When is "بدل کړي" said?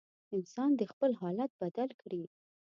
1.61-2.23